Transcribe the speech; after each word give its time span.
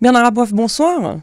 Bernard 0.00 0.26
Aboif, 0.26 0.52
bonsoir. 0.52 1.16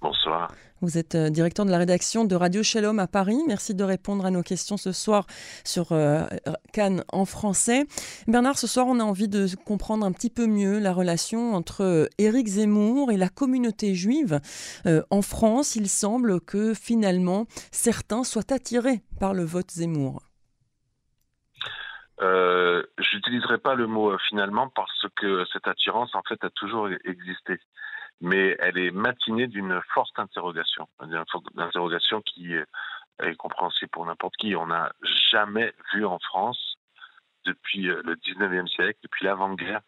Bonsoir. 0.00 0.52
Vous 0.80 0.98
êtes 0.98 1.14
euh, 1.14 1.30
directeur 1.30 1.64
de 1.64 1.70
la 1.70 1.78
rédaction 1.78 2.24
de 2.24 2.34
Radio 2.34 2.64
Shalom 2.64 2.98
à 2.98 3.06
Paris. 3.06 3.38
Merci 3.46 3.72
de 3.72 3.84
répondre 3.84 4.26
à 4.26 4.32
nos 4.32 4.42
questions 4.42 4.76
ce 4.76 4.90
soir 4.90 5.26
sur 5.64 5.92
euh, 5.92 6.24
Cannes 6.72 7.04
en 7.12 7.24
français. 7.24 7.84
Bernard, 8.26 8.58
ce 8.58 8.66
soir, 8.66 8.86
on 8.88 8.98
a 8.98 9.04
envie 9.04 9.28
de 9.28 9.46
comprendre 9.64 10.04
un 10.04 10.10
petit 10.10 10.28
peu 10.28 10.48
mieux 10.48 10.80
la 10.80 10.92
relation 10.92 11.54
entre 11.54 11.84
euh, 11.84 12.06
Éric 12.18 12.48
Zemmour 12.48 13.12
et 13.12 13.16
la 13.16 13.28
communauté 13.28 13.94
juive. 13.94 14.40
en 15.10 15.22
France, 15.22 15.76
il 15.76 15.88
semble 15.88 16.40
que 16.40 16.74
finalement, 16.74 17.46
certains 17.70 18.24
soient 18.24 18.52
attirés 18.52 19.02
par 19.20 19.34
le 19.34 19.44
vote 19.44 19.70
Zemmour. 19.70 20.20
Euh, 22.22 22.82
J'utiliserai 22.98 23.58
pas 23.58 23.74
le 23.74 23.86
mot 23.86 24.16
finalement 24.28 24.68
parce 24.68 25.06
que 25.16 25.44
cette 25.52 25.68
attirance 25.68 26.14
en 26.14 26.22
fait 26.28 26.42
a 26.44 26.50
toujours 26.50 26.88
existé 27.04 27.60
mais 28.20 28.56
elle 28.58 28.78
est 28.78 28.90
matinée 28.90 29.46
d'une 29.46 29.80
forte 29.94 30.18
interrogation, 30.18 30.88
d'une 31.02 31.24
interrogation 31.56 32.20
qui 32.22 32.54
est 32.54 33.36
compréhensible 33.36 33.90
pour 33.90 34.06
n'importe 34.06 34.36
qui. 34.36 34.54
On 34.56 34.66
n'a 34.66 34.92
jamais 35.30 35.74
vu 35.92 36.04
en 36.04 36.18
France, 36.18 36.76
depuis 37.44 37.88
euh, 37.88 38.00
le 38.04 38.14
19e 38.16 38.68
siècle, 38.68 38.98
depuis 39.02 39.24
l'avant-guerre, 39.24 39.80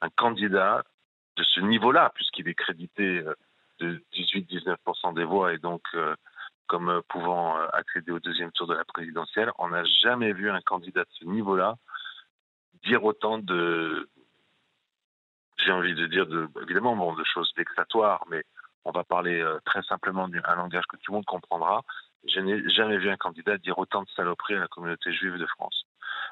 un 0.00 0.10
candidat 0.10 0.82
de 1.36 1.42
ce 1.42 1.60
niveau-là, 1.60 2.12
puisqu'il 2.14 2.48
est 2.48 2.54
crédité 2.54 3.18
euh, 3.18 3.34
de 3.80 4.02
18-19% 4.14 5.14
des 5.14 5.24
voix 5.24 5.52
et 5.52 5.58
donc 5.58 5.82
euh, 5.94 6.14
comme 6.66 7.02
pouvant 7.08 7.58
accéder 7.74 8.10
au 8.10 8.20
deuxième 8.20 8.50
tour 8.52 8.66
de 8.66 8.74
la 8.74 8.86
présidentielle. 8.86 9.50
On 9.58 9.68
n'a 9.68 9.84
jamais 9.84 10.32
vu 10.32 10.50
un 10.50 10.62
candidat 10.62 11.02
de 11.02 11.10
ce 11.10 11.26
niveau-là 11.26 11.76
dire 12.84 13.04
autant 13.04 13.36
de, 13.36 14.08
j'ai 15.58 15.72
envie 15.72 15.94
de 15.94 16.06
dire, 16.06 16.26
de, 16.26 16.48
évidemment, 16.62 16.96
bon, 16.96 17.14
de 17.14 17.24
choses 17.24 17.52
vexatoires, 17.56 18.24
mais 18.28 18.44
on 18.84 18.90
va 18.90 19.04
parler 19.04 19.40
euh, 19.40 19.58
très 19.64 19.82
simplement 19.82 20.28
d'un 20.28 20.54
langage 20.56 20.84
que 20.86 20.96
tout 20.96 21.12
le 21.12 21.16
monde 21.16 21.24
comprendra. 21.24 21.82
Je 22.26 22.40
n'ai 22.40 22.68
jamais 22.70 22.98
vu 22.98 23.10
un 23.10 23.16
candidat 23.16 23.58
dire 23.58 23.78
autant 23.78 24.02
de 24.02 24.08
saloperies 24.10 24.56
à 24.56 24.60
la 24.60 24.68
communauté 24.68 25.12
juive 25.12 25.38
de 25.38 25.46
France. 25.46 25.84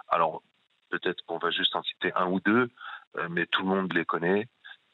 Alors, 0.08 0.42
peut-être 0.90 1.22
qu'on 1.26 1.38
va 1.38 1.50
juste 1.50 1.74
en 1.76 1.82
citer 1.82 2.12
un 2.14 2.26
ou 2.26 2.40
deux, 2.40 2.68
euh, 3.16 3.28
mais 3.30 3.46
tout 3.46 3.62
le 3.62 3.68
monde 3.68 3.92
les 3.92 4.04
connaît. 4.04 4.48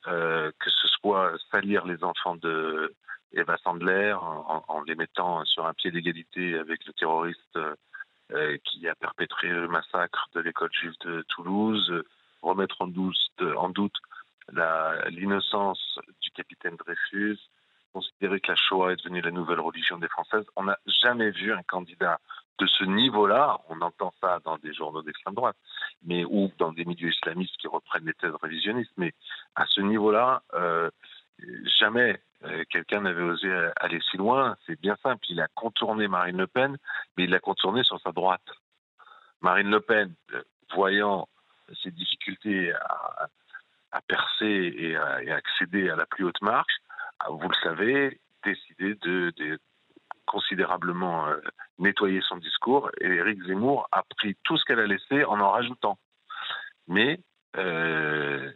Euh, 0.07 0.53
que 0.61 0.71
ce 0.71 0.87
soit 0.87 1.33
salir 1.51 1.85
les 1.85 2.05
enfants 2.05 2.37
de 2.37 2.95
Eva 3.33 3.57
Sandler 3.59 4.13
en, 4.13 4.65
en 4.67 4.83
les 4.83 4.95
mettant 4.95 5.45
sur 5.45 5.67
un 5.67 5.75
pied 5.75 5.91
d'égalité 5.91 6.57
avec 6.57 6.87
le 6.87 6.93
terroriste 6.93 7.59
qui 8.65 8.87
a 8.89 8.95
perpétré 8.95 9.49
le 9.49 9.69
massacre 9.69 10.29
de 10.35 10.41
l'école 10.41 10.71
juive 10.73 10.95
de 11.01 11.25
Toulouse, 11.29 12.05
remettre 12.43 12.81
en 12.81 12.89
en 13.57 13.69
doute 13.71 13.97
l'innocence 14.53 15.99
du 16.21 16.31
capitaine 16.31 16.77
Dreyfus, 16.77 17.39
considérer 17.93 18.41
que 18.41 18.49
la 18.49 18.57
Shoah 18.57 18.93
est 18.93 18.97
devenue 18.97 19.21
la 19.21 19.31
nouvelle 19.31 19.61
religion 19.61 19.99
des 19.99 20.09
Françaises. 20.09 20.45
On 20.57 20.65
n'a 20.65 20.79
jamais 20.87 21.31
vu 21.31 21.53
un 21.53 21.63
candidat 21.63 22.19
de 22.59 22.67
ce 22.67 22.85
niveau-là, 22.85 23.59
on 23.69 23.81
entend 23.81 24.13
ça 24.21 24.41
dans 24.45 24.59
des 24.59 24.75
journaux 24.75 25.03
d'extrême 25.03 25.35
droite, 25.35 25.57
mais 26.03 26.25
ou 26.25 26.51
dans 26.59 26.73
des 26.73 26.85
milieux 26.85 27.11
islamistes 27.11 27.57
qui 27.59 27.69
reprennent 27.69 28.07
les 28.07 28.15
thèses 28.15 28.35
révisionnistes, 28.43 28.93
mais 28.97 29.13
à 29.55 29.65
ce 29.67 29.81
niveau-là, 29.81 30.43
euh, 30.55 30.91
jamais 31.79 32.21
euh, 32.45 32.65
quelqu'un 32.71 33.01
n'avait 33.03 33.23
osé 33.23 33.49
aller 33.77 34.01
si 34.11 34.17
loin. 34.17 34.57
C'est 34.67 34.81
bien 34.81 34.97
simple, 35.03 35.25
il 35.29 35.41
a 35.41 35.47
contourné 35.55 36.09
Marine 36.09 36.37
Le 36.37 36.47
Pen, 36.49 36.77
mais 37.17 37.25
il 37.25 37.31
l'a 37.31 37.39
contourné 37.39 37.85
sur 37.85 38.01
sa 38.01 38.11
droite. 38.11 38.47
Marine 39.41 39.71
Le 39.71 39.81
Pen, 39.81 40.13
euh, 40.35 40.43
voyant 40.75 41.29
ses 41.83 41.91
difficultés 41.91 42.73
à, 42.73 43.29
à 43.93 44.01
percer 44.03 44.75
et 44.77 44.97
à, 44.97 45.21
accéder 45.35 45.89
à 45.91 45.97
la 45.97 46.07
plus 46.07 46.25
haute 46.25 46.41
marche, 46.43 46.77
vous 47.29 47.49
le 47.49 47.57
savez, 47.63 48.21
décidé 48.45 48.95
de, 48.97 49.59
considérablement 50.27 51.27
euh, 51.29 51.41
nettoyer 51.79 52.21
son 52.21 52.37
discours 52.37 52.91
et 53.01 53.07
Éric 53.07 53.43
Zemmour 53.45 53.89
a 53.93 54.03
pris 54.17 54.37
tout 54.45 54.57
ce 54.59 54.65
qu'elle 54.65 54.81
a 54.81 54.87
laissé 54.87 55.25
en 55.25 55.41
en 55.41 55.51
rajoutant. 55.51 55.99
Mais 56.87 57.21
euh, 57.57 58.53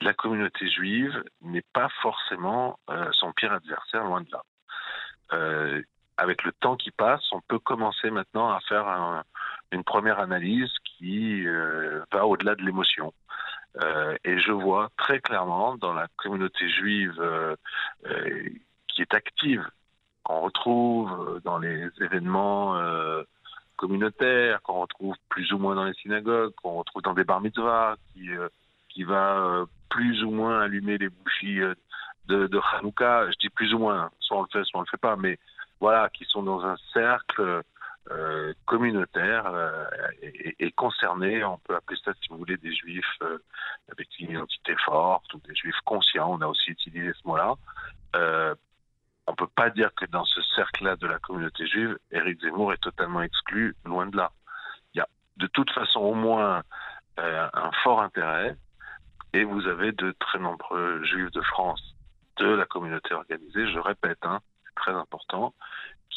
la 0.00 0.12
communauté 0.14 0.68
juive 0.68 1.22
n'est 1.42 1.64
pas 1.72 1.88
forcément 2.02 2.78
euh, 2.90 3.08
son 3.12 3.32
pire 3.32 3.52
adversaire, 3.52 4.04
loin 4.04 4.22
de 4.22 4.30
là. 4.32 4.42
avec 6.16 6.42
le 6.42 6.52
temps 6.52 6.76
qui 6.76 6.90
passe, 6.90 7.24
on 7.32 7.40
peut 7.40 7.60
commencer 7.60 8.10
maintenant 8.10 8.50
à 8.50 8.60
faire 8.68 9.24
une 9.70 9.84
première 9.84 10.18
analyse 10.18 10.72
qui 10.84 11.46
va 12.12 12.26
au-delà 12.26 12.56
de 12.56 12.62
l'émotion. 12.62 13.14
Euh, 13.76 14.16
et 14.24 14.38
je 14.40 14.52
vois 14.52 14.90
très 14.96 15.20
clairement 15.20 15.76
dans 15.76 15.92
la 15.92 16.08
communauté 16.16 16.68
juive 16.68 17.14
euh, 17.20 17.54
euh, 18.06 18.48
qui 18.88 19.02
est 19.02 19.14
active, 19.14 19.64
qu'on 20.24 20.40
retrouve 20.40 21.40
dans 21.44 21.58
les 21.58 21.88
événements 22.00 22.76
communautaires, 23.76 24.60
qu'on 24.62 24.80
retrouve 24.80 25.14
plus 25.28 25.52
ou 25.52 25.58
moins 25.58 25.74
dans 25.74 25.84
les 25.84 25.94
synagogues, 25.94 26.52
qu'on 26.56 26.74
retrouve 26.74 27.02
dans 27.02 27.14
des 27.14 27.24
bar 27.24 27.40
mitzvahs, 27.40 27.96
qui, 28.88 29.04
va 29.04 29.64
plus 29.88 30.22
ou 30.24 30.30
moins 30.30 30.60
allumer 30.60 30.98
les 30.98 31.08
bougies 31.08 31.60
de, 32.26 32.46
de 32.46 32.60
Hanouka. 32.72 33.30
Je 33.30 33.36
dis 33.38 33.48
plus 33.48 33.72
ou 33.72 33.78
moins, 33.78 34.10
soit 34.18 34.38
on 34.38 34.42
le 34.42 34.48
fait, 34.52 34.64
soit 34.64 34.80
on 34.80 34.82
le 34.82 34.88
fait 34.90 35.00
pas, 35.00 35.16
mais 35.16 35.38
voilà, 35.80 36.10
qui 36.10 36.24
sont 36.26 36.42
dans 36.42 36.64
un 36.66 36.76
cercle 36.92 37.62
euh, 38.10 38.52
communautaire 38.66 39.46
euh, 39.46 39.84
et, 40.58 40.72
concernés, 40.72 41.44
on 41.44 41.58
peut 41.58 41.76
appeler 41.76 41.98
ça 42.04 42.12
si 42.20 42.28
vous 42.28 42.38
voulez 42.38 42.56
des 42.56 42.74
juifs 42.74 43.04
euh, 43.22 43.38
avec 43.90 44.08
une 44.18 44.32
identité 44.32 44.74
forte 44.84 45.32
ou 45.34 45.40
des 45.46 45.54
juifs 45.54 45.80
conscients, 45.84 46.32
on 46.32 46.40
a 46.40 46.46
aussi 46.46 46.70
utilisé 46.70 47.12
ce 47.12 47.28
mot-là. 47.28 47.54
on 49.26 49.34
peut 49.34 49.46
pas 49.54 49.70
dire 49.70 49.94
que 49.94 50.06
dans 50.06 50.24
ce 50.24 50.42
cercle-là 50.56 50.96
de 50.96 51.06
la 51.06 51.18
communauté 51.20 51.66
juive, 51.66 51.98
Éric 52.10 52.40
Zemmour 52.40 52.72
est 52.72 52.82
totalement 52.82 53.22
exclu, 53.22 53.76
loin 53.84 54.06
de 54.06 54.16
là. 54.16 54.32
Il 54.94 54.98
y 54.98 55.00
a 55.00 55.08
de 55.36 55.46
toute 55.46 55.70
façon 55.70 56.00
au 56.00 56.14
moins 56.14 56.62
un 57.16 57.70
fort 57.84 58.02
intérêt. 58.02 58.56
Et 59.32 59.44
vous 59.44 59.68
avez 59.68 59.92
de 59.92 60.10
très 60.18 60.40
nombreux 60.40 61.04
juifs 61.04 61.30
de 61.30 61.42
France 61.42 61.94
de 62.38 62.46
la 62.46 62.64
communauté 62.64 63.14
organisée, 63.14 63.70
je 63.70 63.78
répète, 63.78 64.18
hein, 64.22 64.40
c'est 64.64 64.74
très 64.74 64.92
important, 64.92 65.54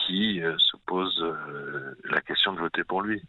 qui 0.05 0.41
euh, 0.41 0.55
se 0.57 0.77
pose 0.85 1.21
euh, 1.21 1.95
la 2.05 2.21
question 2.21 2.53
de 2.53 2.59
voter 2.59 2.83
pour 2.83 3.01
lui. 3.01 3.21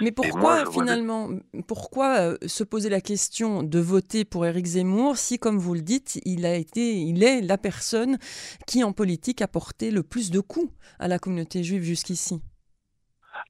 Mais 0.00 0.12
pourquoi 0.12 0.70
finalement, 0.70 1.28
pourquoi 1.66 2.18
euh, 2.18 2.36
se 2.46 2.64
poser 2.64 2.90
la 2.90 3.00
question 3.00 3.62
de 3.62 3.78
voter 3.78 4.24
pour 4.24 4.46
Éric 4.46 4.66
Zemmour 4.66 5.16
si, 5.16 5.38
comme 5.38 5.58
vous 5.58 5.74
le 5.74 5.80
dites, 5.80 6.20
il 6.24 6.46
a 6.46 6.54
été, 6.54 6.96
il 6.96 7.22
est 7.22 7.40
la 7.40 7.58
personne 7.58 8.18
qui 8.66 8.84
en 8.84 8.92
politique 8.92 9.42
a 9.42 9.48
porté 9.48 9.90
le 9.90 10.02
plus 10.02 10.30
de 10.30 10.40
coups 10.40 10.72
à 10.98 11.08
la 11.08 11.18
communauté 11.18 11.62
juive 11.62 11.82
jusqu'ici? 11.82 12.40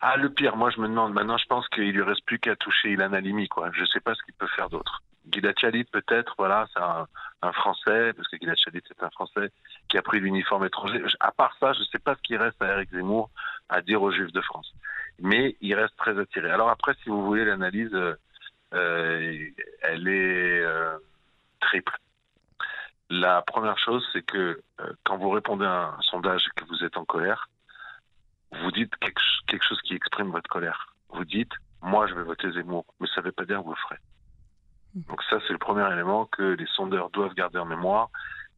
Ah, 0.01 0.17
le 0.17 0.33
pire, 0.33 0.57
moi 0.57 0.71
je 0.71 0.81
me 0.81 0.89
demande, 0.89 1.15
maintenant 1.15 1.39
je 1.39 1.47
pense 1.47 1.67
qu'il 1.69 1.91
lui 1.91 2.03
reste 2.03 2.25
plus 2.25 2.39
qu'à 2.39 2.57
toucher 2.57 2.93
Ilan 2.93 3.13
Halimi, 3.13 3.49
quoi. 3.49 3.71
Je 3.73 3.85
sais 3.87 4.01
pas 4.01 4.15
ce 4.15 4.23
qu'il 4.23 4.35
peut 4.35 4.49
faire 4.55 4.69
d'autre. 4.69 5.03
Gilad 5.33 5.59
Shalit 5.59 5.85
peut-être, 5.85 6.35
voilà, 6.39 6.67
c'est 6.73 6.81
un, 6.81 7.07
Français, 7.53 8.13
parce 8.15 8.29
que 8.29 8.37
Gilad 8.37 8.57
Shalit 8.57 8.83
c'est 8.87 9.03
un 9.03 9.11
Français 9.11 9.51
qui 9.89 9.97
a 9.97 10.03
pris 10.03 10.21
l'uniforme 10.21 10.65
étranger. 10.65 11.03
À 11.21 11.33
part 11.33 11.57
ça, 11.61 11.73
je 11.73 11.81
ne 11.81 11.85
sais 11.85 11.99
pas 11.99 12.15
ce 12.17 12.23
qui 12.23 12.37
reste 12.37 12.61
à 12.61 12.73
Eric 12.73 12.91
Zemmour 12.91 13.31
à 13.69 13.81
dire 13.81 14.03
aux 14.03 14.11
Juifs 14.11 14.33
de 14.33 14.41
France. 14.41 14.73
Mais 15.21 15.57
il 15.61 15.75
reste 15.75 15.97
très 15.97 16.19
attiré. 16.19 16.51
Alors 16.51 16.69
après, 16.69 16.95
si 17.03 17.09
vous 17.09 17.25
voulez, 17.25 17.45
l'analyse, 17.45 17.93
euh, 17.95 18.15
euh, 18.75 19.49
elle 19.83 20.09
est 20.09 20.61
euh, 20.61 20.99
triple. 21.61 21.97
La 23.11 23.43
première 23.43 23.79
chose, 23.79 24.07
c'est 24.13 24.23
que 24.23 24.61
quand 25.05 25.17
vous 25.17 25.31
répondez 25.31 25.65
à 25.65 25.95
un 25.99 26.03
sondage 26.03 26.47
et 26.47 26.61
que 26.61 26.67
vous 26.67 26.85
êtes 26.85 26.97
en 26.97 27.05
colère, 27.05 27.49
vous 28.53 28.71
dites 28.71 28.95
quelque, 28.97 29.23
quelque 29.47 29.65
chose 29.65 29.81
qui 29.83 29.95
exprime 29.95 30.31
votre 30.31 30.49
colère. 30.49 30.95
Vous 31.11 31.25
dites, 31.25 31.53
moi 31.81 32.07
je 32.07 32.15
vais 32.15 32.23
voter 32.23 32.51
Zemmour, 32.53 32.85
mais 33.01 33.07
ça 33.15 33.21
ne 33.21 33.27
veut 33.27 33.33
pas 33.33 33.45
dire 33.45 33.59
que 33.61 33.65
vous 33.65 33.71
le 33.71 33.77
ferez. 33.77 33.99
Donc 34.95 35.23
ça, 35.25 35.39
c'est 35.47 35.53
le 35.53 35.59
premier 35.59 35.91
élément 35.93 36.27
que 36.27 36.43
les 36.43 36.67
sondeurs 36.67 37.11
doivent 37.11 37.35
garder 37.35 37.59
en 37.59 37.67
mémoire. 37.67 38.11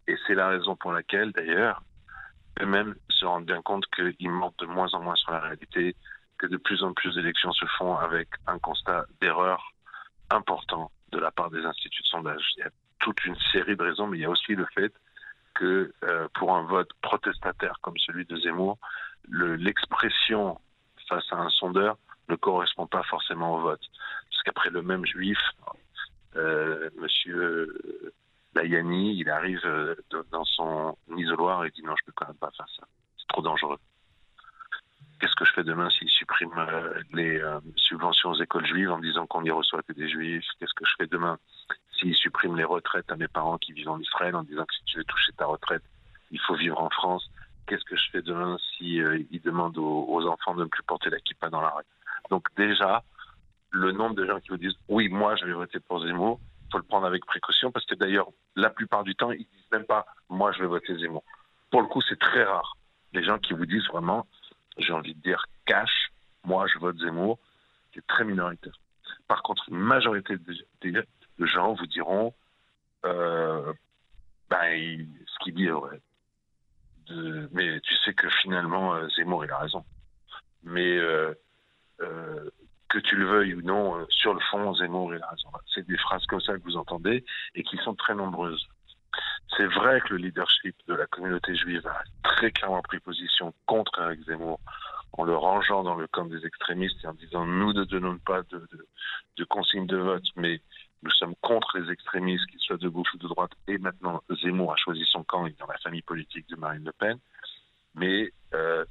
Et 0.06 0.16
c'est 0.26 0.34
la 0.34 0.48
raison 0.48 0.76
pour 0.76 0.92
laquelle, 0.92 1.32
d'ailleurs, 1.32 1.82
eux-mêmes 2.60 2.94
se 3.08 3.24
rendent 3.24 3.46
bien 3.46 3.62
compte 3.62 3.84
qu'ils 3.94 4.30
mentent 4.30 4.58
de 4.58 4.66
moins 4.66 4.92
en 4.92 5.00
moins 5.00 5.16
sur 5.16 5.30
la 5.32 5.40
réalité, 5.40 5.96
que 6.38 6.46
de 6.46 6.56
plus 6.56 6.82
en 6.82 6.92
plus 6.94 7.14
d'élections 7.14 7.52
se 7.52 7.66
font 7.78 7.96
avec 7.96 8.28
un 8.46 8.58
constat 8.58 9.04
d'erreur 9.20 9.72
important 10.30 10.90
de 11.12 11.18
la 11.18 11.30
part 11.30 11.50
des 11.50 11.64
instituts 11.64 12.02
de 12.02 12.08
sondage. 12.08 12.42
Il 12.56 12.60
y 12.60 12.62
a 12.62 12.70
toute 13.00 13.24
une 13.24 13.36
série 13.52 13.76
de 13.76 13.82
raisons, 13.82 14.06
mais 14.06 14.18
il 14.18 14.20
y 14.22 14.24
a 14.24 14.30
aussi 14.30 14.54
le 14.54 14.66
fait 14.74 14.92
que 15.54 15.92
euh, 16.04 16.28
pour 16.34 16.54
un 16.54 16.62
vote 16.62 16.90
protestataire 17.02 17.76
comme 17.82 17.98
celui 17.98 18.24
de 18.24 18.36
Zemmour, 18.36 18.78
l'expression 19.28 20.58
face 21.08 21.24
à 21.32 21.36
un 21.36 21.50
sondeur 21.50 21.98
ne 22.28 22.36
correspond 22.36 22.86
pas 22.86 23.02
forcément 23.04 23.56
au 23.56 23.60
vote. 23.60 23.82
Parce 24.30 24.42
qu'après 24.44 24.70
le 24.70 24.82
même 24.82 25.04
juif, 25.04 25.38
monsieur 26.34 28.12
Layani, 28.54 29.18
il 29.18 29.30
arrive 29.30 29.64
euh, 29.64 29.94
dans 30.30 30.44
son 30.44 30.96
isoloir 31.16 31.64
et 31.64 31.70
dit 31.70 31.82
non, 31.82 31.94
je 31.96 32.04
peux 32.04 32.12
quand 32.14 32.26
même 32.26 32.36
pas 32.36 32.50
faire 32.56 32.68
ça. 32.76 32.86
C'est 33.16 33.28
trop 33.28 33.42
dangereux. 33.42 33.78
Qu'est-ce 35.20 35.36
que 35.36 35.44
je 35.44 35.52
fais 35.52 35.64
demain 35.64 35.90
s'il 35.90 36.08
supprime 36.08 36.50
euh, 36.56 37.02
les 37.12 37.42
subventions 37.76 38.30
aux 38.30 38.42
écoles 38.42 38.66
juives 38.66 38.90
en 38.90 38.98
disant 38.98 39.26
qu'on 39.26 39.42
n'y 39.42 39.50
reçoit 39.50 39.82
que 39.82 39.92
des 39.92 40.08
juifs? 40.08 40.46
Qu'est-ce 40.58 40.74
que 40.74 40.86
je 40.86 40.94
fais 40.98 41.06
demain 41.06 41.38
s'il 42.00 42.14
supprime 42.14 42.56
les 42.56 42.64
retraites 42.64 43.10
à 43.12 43.16
mes 43.16 43.28
parents 43.28 43.58
qui 43.58 43.72
vivent 43.72 43.90
en 43.90 44.00
Israël 44.00 44.34
en 44.34 44.42
disant 44.42 44.64
que 44.64 44.74
si 44.74 44.84
tu 44.84 44.98
veux 44.98 45.04
toucher 45.04 45.32
ta 45.32 45.46
retraite, 45.46 45.82
il 46.30 46.40
faut 46.40 46.54
vivre 46.54 46.80
en 46.80 46.90
France, 46.90 47.30
qu'est-ce 47.66 47.84
que 47.84 47.96
je 47.96 48.10
fais 48.10 48.22
demain 48.22 48.56
si 48.76 49.00
euh, 49.00 49.22
il 49.30 49.40
demande 49.42 49.76
aux, 49.78 50.26
enfants 50.26 50.54
de 50.54 50.64
ne 50.64 50.68
plus 50.68 50.82
porter 50.82 51.10
la 51.10 51.20
kippa 51.20 51.50
dans 51.50 51.60
la 51.60 51.70
rue? 51.70 51.84
Donc 52.30 52.48
déjà, 52.56 53.02
le 53.70 53.92
nombre 53.92 54.14
de 54.14 54.26
gens 54.26 54.40
qui 54.40 54.48
vous 54.48 54.56
disent 54.56 54.76
oui, 54.88 55.08
moi 55.08 55.36
je 55.36 55.44
vais 55.44 55.52
voter 55.52 55.80
pour 55.80 56.04
Zemmour, 56.04 56.40
il 56.66 56.72
faut 56.72 56.78
le 56.78 56.84
prendre 56.84 57.06
avec 57.06 57.24
précaution 57.24 57.70
parce 57.70 57.86
que 57.86 57.94
d'ailleurs, 57.94 58.28
la 58.56 58.70
plupart 58.70 59.04
du 59.04 59.14
temps, 59.14 59.32
ils 59.32 59.38
disent 59.38 59.70
même 59.72 59.84
pas 59.84 60.06
moi 60.28 60.52
je 60.52 60.60
vais 60.60 60.66
voter 60.66 60.96
Zemmour. 60.98 61.24
Pour 61.70 61.82
le 61.82 61.88
coup, 61.88 62.00
c'est 62.08 62.18
très 62.18 62.44
rare. 62.44 62.76
Les 63.12 63.24
gens 63.24 63.38
qui 63.38 63.54
vous 63.54 63.66
disent 63.66 63.86
vraiment, 63.88 64.26
j'ai 64.78 64.92
envie 64.92 65.14
de 65.14 65.20
dire 65.20 65.44
cash, 65.66 66.12
moi 66.44 66.66
je 66.66 66.78
vote 66.78 66.98
Zemmour, 66.98 67.38
c'est 67.94 68.06
très 68.06 68.24
minoritaire. 68.24 68.78
Par 69.28 69.42
contre, 69.42 69.64
une 69.68 69.78
majorité 69.78 70.36
de, 70.36 71.06
gens 71.46 71.72
vous 71.74 71.86
diront 71.86 72.34
euh, 73.04 73.72
ben, 74.50 75.06
ce 75.26 75.44
qu'il 75.44 75.54
dit 75.54 75.66
est 75.66 75.70
vrai 75.70 76.00
mais 77.52 77.80
tu 77.80 77.94
sais 77.96 78.14
que 78.14 78.28
finalement, 78.42 78.94
euh, 78.94 79.08
Zemmour, 79.16 79.44
il 79.44 79.50
a 79.50 79.58
raison. 79.58 79.84
Mais 80.62 80.98
euh, 80.98 81.34
euh, 82.00 82.50
que 82.90 82.98
tu 82.98 83.16
le 83.16 83.26
veuilles 83.26 83.54
ou 83.54 83.62
non, 83.62 84.06
sur 84.10 84.34
le 84.34 84.40
fond, 84.50 84.74
Zemmour, 84.74 85.14
il 85.14 85.22
a 85.22 85.28
raison. 85.28 85.48
C'est 85.74 85.86
des 85.86 85.96
phrases 85.96 86.26
comme 86.26 86.40
ça 86.40 86.54
que 86.54 86.62
vous 86.64 86.76
entendez 86.76 87.24
et 87.54 87.62
qui 87.62 87.76
sont 87.78 87.94
très 87.94 88.14
nombreuses. 88.14 88.66
C'est 89.56 89.66
vrai 89.66 90.00
que 90.00 90.10
le 90.10 90.16
leadership 90.16 90.76
de 90.86 90.94
la 90.94 91.06
communauté 91.06 91.54
juive 91.54 91.86
a 91.86 92.02
très 92.22 92.50
clairement 92.50 92.82
pris 92.82 92.98
position 93.00 93.54
contre 93.66 94.00
Eric 94.00 94.24
Zemmour 94.24 94.60
en 95.12 95.24
le 95.24 95.36
rangeant 95.36 95.82
dans 95.82 95.96
le 95.96 96.06
camp 96.06 96.26
des 96.26 96.44
extrémistes 96.46 97.02
et 97.02 97.06
en 97.06 97.14
disant 97.14 97.46
nous 97.46 97.72
ne 97.72 97.84
donnons 97.84 98.18
pas 98.18 98.42
de, 98.42 98.58
de, 98.58 98.86
de 99.36 99.44
consignes 99.44 99.86
de 99.86 99.96
vote, 99.96 100.26
mais 100.36 100.60
nous 101.02 101.10
sommes 101.12 101.34
contre 101.40 101.78
les 101.78 101.90
extrémistes, 101.90 102.46
qu'ils 102.46 102.60
soient 102.60 102.76
de 102.76 102.88
gauche 102.88 103.12
ou 103.14 103.18
de 103.18 103.28
droite. 103.28 103.52
Et 103.66 103.78
maintenant, 103.78 104.22
Zemmour 104.42 104.72
a 104.72 104.76
choisi 104.76 105.04
son 105.06 105.24
camp, 105.24 105.46
il 105.46 105.56
dans 105.56 105.66
la 105.66 105.78
famille 105.78 106.02
politique 106.02 106.48
de 106.48 106.56
Marine 106.56 106.84
Le 106.84 106.92
Pen. 106.92 107.18
Mais 107.94 108.30
euh, 108.54 108.84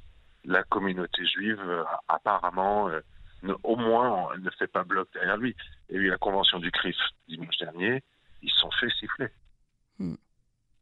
la 0.44 0.62
communauté 0.64 1.24
juive, 1.24 1.60
euh, 1.60 1.84
apparemment, 2.08 2.88
euh, 2.88 3.00
au 3.62 3.76
moins, 3.76 4.28
elle 4.34 4.42
ne 4.42 4.50
fait 4.50 4.66
pas 4.66 4.84
bloc 4.84 5.08
derrière 5.14 5.36
lui. 5.36 5.56
A 5.90 5.94
eu 5.94 6.08
la 6.08 6.18
convention 6.18 6.58
du 6.58 6.70
CRIF 6.70 6.96
dimanche 7.28 7.56
dernier, 7.58 8.02
ils 8.42 8.50
sont 8.50 8.70
fait 8.72 8.90
siffler. 8.98 9.28
Hmm. 9.98 10.14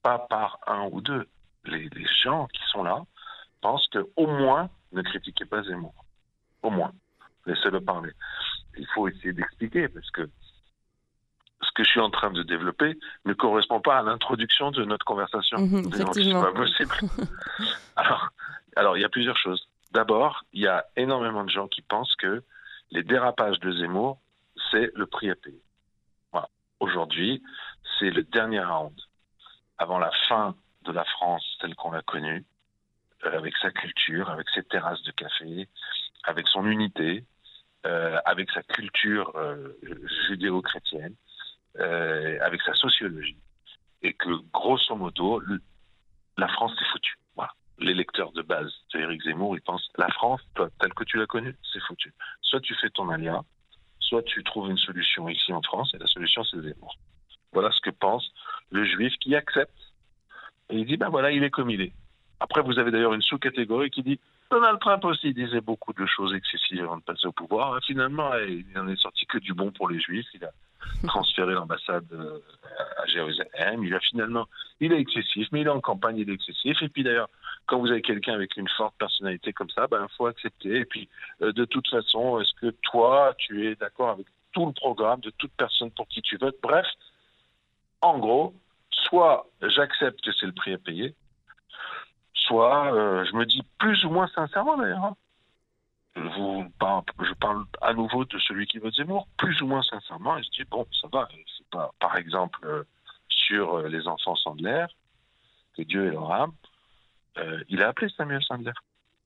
Pas 0.03 0.19
par 0.19 0.59
un 0.67 0.89
ou 0.91 1.01
deux. 1.01 1.27
Les, 1.65 1.89
les 1.89 2.07
gens 2.23 2.47
qui 2.49 2.63
sont 2.71 2.83
là 2.83 3.03
pensent 3.61 3.89
qu'au 3.89 4.27
moins, 4.27 4.71
ne 4.93 5.03
critiquez 5.03 5.45
pas 5.45 5.63
Zemmour. 5.63 5.95
Au 6.63 6.71
moins. 6.71 6.93
Laissez-le 7.47 7.81
parler. 7.81 8.13
Il 8.77 8.87
faut 8.95 9.09
essayer 9.09 9.33
d'expliquer, 9.33 9.89
parce 9.89 10.11
que 10.11 10.29
ce 11.63 11.71
que 11.75 11.83
je 11.83 11.91
suis 11.91 12.01
en 12.01 12.11
train 12.11 12.31
de 12.31 12.43
développer 12.43 12.99
ne 13.25 13.33
correspond 13.35 13.81
pas 13.81 13.99
à 13.99 14.03
l'introduction 14.03 14.71
de 14.71 14.85
notre 14.85 15.05
conversation. 15.05 15.59
Mhm, 15.59 15.91
effectivement. 15.93 16.43
pas 16.43 16.53
possible. 16.53 16.95
alors, 17.97 18.29
alors, 18.77 18.97
il 18.97 19.01
y 19.01 19.05
a 19.05 19.09
plusieurs 19.09 19.37
choses. 19.37 19.69
D'abord, 19.91 20.45
il 20.53 20.63
y 20.63 20.67
a 20.67 20.87
énormément 20.97 21.45
de 21.45 21.51
gens 21.51 21.69
qui 21.69 21.83
pensent 21.83 22.15
que 22.17 22.43
les 22.91 23.03
dérapages 23.03 23.59
de 23.61 23.73
Zemmour, 23.73 24.21
c'est 24.71 24.91
le 24.95 25.07
prix 25.07 25.31
à 25.31 25.35
payer. 25.35 25.63
Aujourd'hui, 26.81 27.43
c'est 27.99 28.11
le 28.11 28.23
dernier 28.23 28.61
round. 28.61 28.95
Avant 29.79 29.99
la 29.99 30.13
fin 30.29 30.55
de 30.85 30.93
la 30.93 31.05
France 31.05 31.45
telle 31.61 31.75
qu'on 31.75 31.91
l'a 31.91 32.03
connue, 32.03 32.45
euh, 33.25 33.37
avec 33.37 33.57
sa 33.57 33.71
culture, 33.71 34.31
avec 34.31 34.49
ses 34.51 34.63
terrasses 34.63 35.03
de 35.03 35.11
café, 35.11 35.69
avec 36.25 36.47
son 36.47 36.67
unité, 36.67 37.25
euh, 37.87 38.19
avec 38.25 38.51
sa 38.53 38.63
culture 38.63 39.33
euh, 39.37 39.77
judéo-chrétienne, 40.29 41.15
avec 42.41 42.61
sa 42.63 42.75
sociologie, 42.75 43.39
et 44.03 44.13
que 44.13 44.31
grosso 44.53 44.97
modo, 44.97 45.41
la 46.37 46.49
France 46.49 46.73
est 46.81 46.91
lecteurs 47.95 48.33
de 48.33 48.43
base 48.43 48.73
de 48.93 49.01
Éric 49.01 49.23
Zemmour, 49.23 49.57
ils 49.57 49.63
pensent 49.63 49.91
la 49.97 50.09
France, 50.09 50.41
toi, 50.55 50.69
telle 50.81 50.95
que 50.95 51.05
tu 51.05 51.17
l'as 51.19 51.27
connue, 51.27 51.57
c'est 51.73 51.81
foutu. 51.81 52.13
Soit 52.43 52.61
tu 52.61 52.75
fais 52.75 52.91
ton 52.91 53.09
alia, 53.09 53.43
soit 54.01 54.23
tu 54.23 54.43
trouves 54.45 54.71
une 54.71 54.79
solution 54.79 55.29
ici 55.29 55.53
en 55.53 55.63
France, 55.63 55.93
et 55.95 55.99
la 55.99 56.07
solution 56.07 56.45
c'est 56.45 56.61
Zemmour. 56.61 56.97
Voilà 57.53 57.71
ce 57.73 57.81
que 57.81 57.91
pense 57.91 58.33
le 58.71 58.85
juif 58.85 59.15
qui 59.21 59.35
accepte. 59.35 59.73
Et 60.71 60.77
il 60.77 60.87
dit, 60.87 60.97
ben 60.97 61.09
voilà, 61.09 61.31
il 61.31 61.43
est 61.43 61.51
comme 61.51 61.71
il 61.71 61.81
est. 61.81 61.93
Après, 62.41 62.63
vous 62.63 62.79
avez 62.79 62.91
d'ailleurs 62.91 63.15
une 63.15 63.23
sous-catégorie 63.23 63.91
qui 63.91 64.03
dit 64.03 64.21
Donald 64.51 64.79
Trump 64.81 65.05
aussi 65.05 65.35
disait 65.35 65.61
beaucoup 65.61 65.93
de 65.93 66.07
choses 66.07 66.35
excessives 66.35 66.83
avant 66.83 66.97
de 66.97 67.03
passer 67.03 67.27
au 67.27 67.33
pouvoir. 67.33 67.79
Finalement, 67.85 68.33
il 68.37 68.65
n'en 68.75 68.89
est 68.89 69.01
sorti 69.01 69.27
que 69.27 69.39
du 69.39 69.53
bon 69.53 69.71
pour 69.73 69.91
les 69.91 70.01
Juifs. 70.01 70.27
Il 70.35 70.45
a 70.45 70.51
transféré 71.07 71.53
l'ambassade 71.53 72.07
euh, 72.13 72.39
à 73.03 73.07
Jérusalem. 73.07 73.85
Il 73.85 73.95
a 73.95 74.01
finalement, 74.01 74.47
il 74.81 74.93
est 74.93 75.01
excessif, 75.01 75.49
mais 75.53 75.61
il 75.61 75.67
est 75.67 75.71
en 75.71 75.81
campagne, 75.81 76.19
il 76.19 76.31
est 76.31 76.35
excessif. 76.35 76.81
Et 76.83 76.89
puis 76.89 77.03
d'ailleurs, 77.03 77.29
quand 77.69 77.79
vous 77.79 77.91
avez 77.91 78.03
quelqu'un 78.03 78.33
avec 78.33 78.57
une 78.57 78.69
forte 78.69 78.97
personnalité 78.99 79.53
comme 79.53 79.69
ça, 79.71 79.87
ben 79.87 80.09
faut 80.17 80.27
accepter. 80.27 80.79
Et 80.81 80.85
puis, 80.87 81.09
euh, 81.43 81.53
de 81.53 81.67
toute 81.67 81.87
façon, 81.89 82.41
est-ce 82.41 82.55
que 82.55 82.75
toi, 82.83 83.35
tu 83.37 83.69
es 83.69 83.77
d'accord 83.77 84.09
avec 84.09 84.27
tout 84.53 84.67
le 84.67 84.73
programme 84.73 85.21
de 85.21 85.31
toute 85.31 85.53
personne 85.53 85.91
pour 85.91 86.09
qui 86.09 86.23
tu 86.23 86.39
votes? 86.39 86.57
Bref, 86.63 86.87
en 88.01 88.19
gros, 88.19 88.55
soit 88.91 89.47
j'accepte 89.61 90.23
que 90.23 90.33
c'est 90.33 90.47
le 90.47 90.53
prix 90.53 90.73
à 90.73 90.79
payer, 90.79 91.15
soit 92.33 92.95
euh, 92.95 93.25
je 93.27 93.37
me 93.37 93.45
dis 93.45 93.63
plus 93.79 94.03
ou 94.05 94.11
moins 94.11 94.29
sincèrement 94.29 94.79
d'ailleurs. 94.79 95.05
Hein. 95.05 95.17
Vous, 96.17 96.65
je 97.21 97.35
parle 97.35 97.65
à 97.83 97.93
nouveau 97.93 98.25
de 98.25 98.39
celui 98.39 98.67
qui 98.67 98.79
vote 98.79 98.95
Zemmour, 98.95 99.29
plus 99.37 99.61
ou 99.61 99.67
moins 99.67 99.83
sincèrement, 99.83 100.39
et 100.39 100.43
je 100.43 100.49
dis 100.51 100.65
bon, 100.71 100.87
ça 101.03 101.07
va. 101.13 101.29
C'est 101.59 101.69
pas, 101.69 101.93
par 102.01 102.17
exemple, 102.17 102.61
euh, 102.65 102.83
sur 103.29 103.83
les 103.83 104.09
enfants 104.09 104.37
Sandler, 104.37 104.87
que 105.77 105.83
Dieu 105.83 106.07
est 106.07 106.13
leur 106.13 106.33
âme, 106.33 106.53
il 107.69 107.83
a 107.83 107.89
appelé 107.89 108.11
Samuel 108.17 108.43
Sandler. 108.43 108.73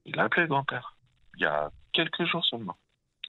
Il 0.04 0.18
a 0.18 0.24
appelé 0.24 0.42
le 0.42 0.48
grand-père. 0.48 0.96
Il 1.36 1.42
y 1.42 1.46
a 1.46 1.70
quelques 1.92 2.24
jours 2.24 2.44
seulement. 2.44 2.76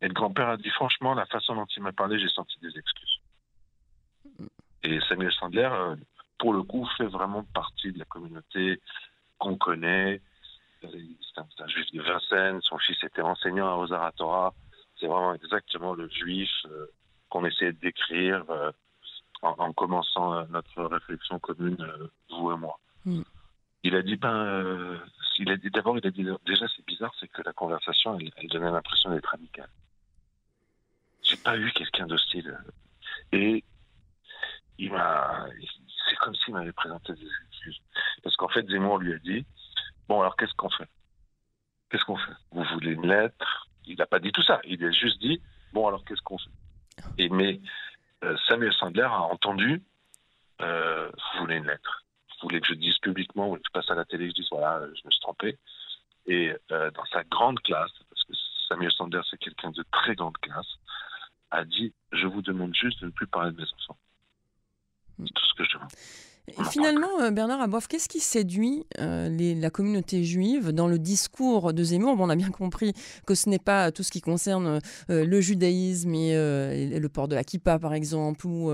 Et 0.01 0.07
le 0.07 0.13
grand-père 0.13 0.49
a 0.49 0.57
dit 0.57 0.69
franchement, 0.69 1.13
la 1.13 1.25
façon 1.25 1.55
dont 1.55 1.65
il 1.75 1.83
m'a 1.83 1.93
parlé, 1.93 2.19
j'ai 2.19 2.29
senti 2.29 2.59
des 2.59 2.77
excuses. 2.77 3.19
Et 4.83 4.99
Samuel 5.07 5.31
Sandler, 5.33 5.69
pour 6.39 6.53
le 6.53 6.63
coup, 6.63 6.85
fait 6.97 7.05
vraiment 7.05 7.43
partie 7.53 7.91
de 7.93 7.99
la 7.99 8.05
communauté 8.05 8.81
qu'on 9.37 9.55
connaît. 9.55 10.21
C'est 10.81 11.61
un, 11.61 11.67
juif 11.67 11.89
de 11.93 12.01
Vincennes, 12.01 12.59
son 12.61 12.77
fils 12.79 13.01
était 13.03 13.21
enseignant 13.21 13.67
à 13.67 13.77
Osaratora. 13.77 14.53
C'est 14.99 15.07
vraiment 15.07 15.33
exactement 15.33 15.93
le 15.93 16.09
juif 16.09 16.49
euh, 16.65 16.87
qu'on 17.29 17.45
essaie 17.45 17.71
de 17.71 17.79
décrire 17.79 18.43
euh, 18.49 18.71
en, 19.41 19.71
commençant 19.71 20.33
euh, 20.33 20.43
notre 20.49 20.83
réflexion 20.83 21.39
commune, 21.39 21.77
vous 22.29 22.51
et 22.51 22.57
moi. 22.57 22.77
Hmm. 23.05 23.21
Il 23.83 23.95
a 23.95 24.01
dit, 24.01 24.15
ben, 24.15 24.99
il 25.39 25.51
a 25.51 25.57
dit 25.57 25.69
d'abord, 25.69 25.97
il 25.97 26.07
a 26.07 26.11
dit 26.11 26.25
déjà 26.45 26.65
c'est 26.75 26.85
bizarre, 26.85 27.13
c'est 27.19 27.27
que 27.27 27.41
la 27.41 27.53
conversation, 27.53 28.17
elle, 28.19 28.47
donnait 28.47 28.71
l'impression 28.71 29.09
d'être 29.11 29.33
amicale. 29.33 29.69
J'ai 31.21 31.37
pas 31.37 31.57
eu 31.57 31.71
quelqu'un 31.71 32.05
d'hostile. 32.05 32.57
Et 33.31 33.63
il 34.77 34.91
m'a, 34.91 35.47
c'est 36.09 36.15
comme 36.17 36.35
s'il 36.35 36.53
m'avait 36.53 36.71
présenté 36.71 37.13
des 37.13 37.27
excuses. 37.49 37.81
Parce 38.23 38.35
qu'en 38.35 38.49
fait, 38.49 38.67
Zemmour 38.67 38.99
lui 38.99 39.13
a 39.13 39.17
dit 39.19 39.45
Bon, 40.07 40.21
alors 40.21 40.35
qu'est-ce 40.35 40.53
qu'on 40.53 40.69
fait? 40.69 40.89
Qu'est-ce 41.89 42.05
qu'on 42.05 42.17
fait? 42.17 42.33
Vous 42.51 42.63
voulez 42.73 42.91
une 42.91 43.07
lettre? 43.07 43.67
Il 43.85 43.97
n'a 43.97 44.05
pas 44.05 44.19
dit 44.19 44.31
tout 44.31 44.43
ça. 44.43 44.61
Il 44.65 44.83
a 44.83 44.91
juste 44.91 45.19
dit 45.19 45.41
Bon, 45.73 45.87
alors 45.87 46.03
qu'est-ce 46.05 46.21
qu'on 46.21 46.37
fait? 46.37 46.51
Et 47.17 47.29
mais 47.29 47.59
euh, 48.23 48.37
Samuel 48.47 48.73
Sandler 48.73 49.01
a 49.03 49.23
entendu 49.23 49.81
euh, 50.61 51.09
Vous 51.33 51.39
voulez 51.41 51.55
une 51.57 51.67
lettre 51.67 52.02
Voulez 52.43 52.61
que 52.61 52.67
je 52.67 52.73
dise 52.73 52.97
publiquement, 52.99 53.49
ou 53.49 53.55
que 53.55 53.61
je 53.65 53.71
passe 53.71 53.89
à 53.89 53.95
la 53.95 54.05
télé, 54.05 54.29
je 54.29 54.33
dise 54.33 54.47
Voilà, 54.51 54.85
je 54.87 55.01
me 55.05 55.11
suis 55.11 55.21
trompé. 55.21 55.57
Et 56.25 56.53
euh, 56.71 56.91
dans 56.91 57.05
sa 57.05 57.23
grande 57.23 57.59
classe, 57.61 57.91
parce 58.09 58.23
que 58.23 58.33
Samuel 58.67 58.91
Sandler, 58.91 59.21
c'est 59.29 59.39
quelqu'un 59.39 59.71
de 59.71 59.83
très 59.91 60.15
grande 60.15 60.37
classe, 60.37 60.77
a 61.51 61.63
dit 61.65 61.93
Je 62.11 62.27
vous 62.27 62.41
demande 62.41 62.75
juste 62.75 63.01
de 63.01 63.07
ne 63.07 63.11
plus 63.11 63.27
parler 63.27 63.51
de 63.51 63.57
mes 63.57 63.73
enfants. 63.73 63.97
C'est 65.19 65.33
tout 65.33 65.45
ce 65.45 65.53
que 65.55 65.63
je 65.63 65.77
demande. 66.51 66.71
Finalement, 66.71 67.21
euh, 67.21 67.31
Bernard 67.31 67.61
Aboif, 67.61 67.87
qu'est-ce 67.87 68.09
qui 68.09 68.19
séduit 68.19 68.85
euh, 68.99 69.29
la 69.59 69.69
communauté 69.69 70.23
juive 70.23 70.71
dans 70.71 70.87
le 70.87 70.99
discours 70.99 71.73
de 71.73 71.83
Zemmour? 71.83 72.15
Bon, 72.15 72.25
On 72.25 72.29
a 72.29 72.35
bien 72.35 72.49
compris 72.49 72.93
que 73.25 73.35
ce 73.35 73.49
n'est 73.49 73.59
pas 73.59 73.91
tout 73.91 74.03
ce 74.03 74.11
qui 74.11 74.21
concerne 74.21 74.79
euh, 75.09 75.25
le 75.25 75.41
judaïsme 75.41 76.13
et, 76.13 76.99
le 76.99 77.09
port 77.09 77.27
de 77.27 77.35
la 77.35 77.43
kippa, 77.43 77.79
par 77.79 77.93
exemple, 77.93 78.45
ou, 78.45 78.71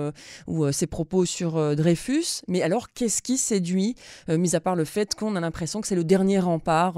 ou 0.47 0.71
ses 0.71 0.87
propos 0.87 1.25
sur 1.25 1.75
Dreyfus. 1.75 2.41
Mais 2.47 2.61
alors, 2.61 2.91
qu'est-ce 2.93 3.21
qui 3.21 3.37
séduit, 3.37 3.95
mis 4.27 4.55
à 4.55 4.59
part 4.59 4.75
le 4.75 4.85
fait 4.85 5.15
qu'on 5.15 5.35
a 5.35 5.39
l'impression 5.39 5.81
que 5.81 5.87
c'est 5.87 5.95
le 5.95 6.03
dernier 6.03 6.39
rempart 6.39 6.97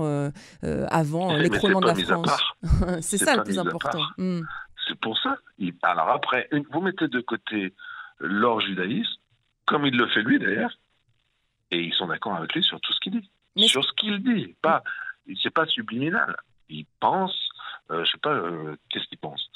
avant 0.61 1.35
l'écroulement 1.35 1.81
de 1.81 1.87
la 1.87 1.95
France 1.95 2.41
C'est 3.01 3.17
ça 3.17 3.35
le 3.35 3.43
plus 3.43 3.59
important. 3.59 4.01
Hmm. 4.17 4.41
C'est 4.87 4.99
pour 4.99 5.17
ça. 5.19 5.37
Alors 5.83 6.09
après, 6.09 6.49
vous 6.71 6.81
mettez 6.81 7.07
de 7.07 7.21
côté 7.21 7.73
leur 8.19 8.59
judaïsme, 8.61 9.20
comme 9.65 9.85
il 9.85 9.95
le 9.95 10.07
fait 10.07 10.23
lui 10.23 10.39
d'ailleurs, 10.39 10.77
et 11.71 11.79
ils 11.79 11.93
sont 11.93 12.07
d'accord 12.07 12.35
avec 12.35 12.53
lui 12.53 12.63
sur 12.63 12.79
tout 12.81 12.93
ce 12.93 12.99
qu'il 12.99 13.19
dit. 13.19 13.67
Sur 13.67 13.83
ce 13.83 13.91
qu'il 13.93 14.21
dit, 14.23 14.55
pas, 14.61 14.83
c'est 15.41 15.53
pas 15.53 15.65
subliminal. 15.65 16.35
Il 16.69 16.85
pense, 16.99 17.49
euh, 17.91 18.03
je 18.05 18.11
sais 18.11 18.17
pas, 18.17 18.33
euh, 18.33 18.75
qu'est-ce 18.89 19.07
qu'il 19.07 19.17
pense? 19.17 19.49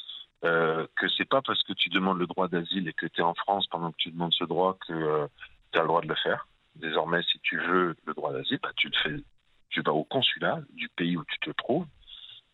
Euh, 0.44 0.86
que 0.96 1.08
c'est 1.10 1.26
pas 1.26 1.42
parce 1.42 1.64
que 1.64 1.74
tu 1.74 1.90
demandes 1.90 2.20
le 2.20 2.28
droit 2.28 2.48
d'asile 2.48 2.88
et 2.88 2.94
que 2.94 3.08
tu 3.08 3.22
es 3.22 3.24
en 3.24 3.34
France 3.34 3.68
pendant 3.68 3.92
que 3.92 3.98
tu 3.98 4.12
demandes 4.12 4.34
ce 4.34 4.44
droit 4.44 4.78
que 4.86 4.94
euh, 4.94 5.28
tu 5.72 5.80
as 5.80 5.82
le 5.82 5.88
droit 5.88 6.02
de 6.02 6.08
le 6.08 6.16
faire. 6.16 6.48
Désormais, 6.76 7.24
si 7.24 7.40
tu 7.40 7.58
veux 7.58 7.96
le 8.06 8.14
droit 8.14 8.32
d'asile, 8.32 8.60
bah, 8.62 8.72
tu 8.76 8.90
le 8.90 8.98
fais. 9.02 9.24
Tu 9.70 9.82
vas 9.82 9.94
au 9.94 10.04
consulat 10.04 10.60
du 10.72 10.90
pays 10.90 11.18
où 11.18 11.24
tu 11.26 11.40
te 11.40 11.50
trouves 11.52 11.88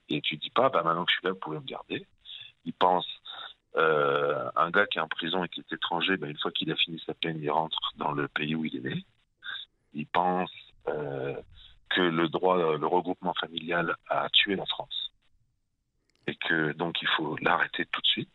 et 0.10 0.22
tu 0.22 0.38
dis 0.38 0.52
pas, 0.52 0.70
bah, 0.70 0.84
maintenant 0.84 1.06
que 1.06 1.12
je 1.12 1.18
suis 1.18 1.26
là, 1.26 1.32
vous 1.32 1.40
pouvez 1.40 1.60
me 1.60 1.66
garder. 1.66 2.06
Ils 2.66 2.74
pensent, 2.74 3.21
euh, 3.78 4.50
un 4.56 4.70
gars 4.70 4.86
qui 4.86 4.98
est 4.98 5.02
en 5.02 5.08
prison 5.08 5.44
et 5.44 5.50
qui 5.50 5.62
est 5.62 5.74
étranger, 5.74 6.18
bah, 6.18 6.28
une 6.28 6.38
fois 6.38 6.52
qu'il 6.52 6.72
a 6.72 6.76
fini 6.76 7.02
sa 7.06 7.14
peine, 7.14 7.40
il 7.42 7.50
rentre 7.50 7.94
dans 7.98 8.12
le 8.12 8.28
pays 8.28 8.56
où 8.56 8.66
il 8.66 8.76
est 8.78 8.90
né. 8.90 9.06
Ils 9.94 10.08
pensent 10.08 10.52
euh, 10.88 11.36
que 11.90 12.02
le 12.02 12.28
droit, 12.30 12.78
le 12.78 12.88
regroupement 12.88 13.34
familial 13.34 13.96
a 14.10 14.30
tué 14.30 14.56
la 14.56 14.66
France 14.66 15.12
et 16.28 16.36
que 16.36 16.72
donc 16.74 17.02
il 17.02 17.08
faut 17.10 17.38
l'arrêter 17.42 17.86
tout 17.86 18.02
de 18.02 18.08
suite. 18.08 18.30